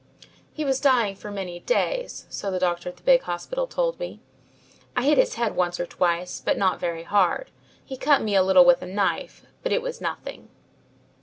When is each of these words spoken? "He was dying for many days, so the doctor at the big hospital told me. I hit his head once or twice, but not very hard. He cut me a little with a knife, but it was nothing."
"He 0.51 0.65
was 0.65 0.79
dying 0.81 1.15
for 1.15 1.29
many 1.29 1.59
days, 1.59 2.25
so 2.27 2.49
the 2.49 2.57
doctor 2.57 2.89
at 2.89 2.97
the 2.97 3.03
big 3.03 3.21
hospital 3.21 3.67
told 3.67 3.99
me. 3.99 4.19
I 4.97 5.05
hit 5.05 5.19
his 5.19 5.35
head 5.35 5.55
once 5.55 5.79
or 5.79 5.85
twice, 5.85 6.41
but 6.43 6.57
not 6.57 6.79
very 6.79 7.03
hard. 7.03 7.51
He 7.85 7.97
cut 7.97 8.23
me 8.23 8.33
a 8.33 8.41
little 8.41 8.65
with 8.65 8.81
a 8.81 8.87
knife, 8.87 9.45
but 9.61 9.71
it 9.71 9.83
was 9.83 10.01
nothing." 10.01 10.49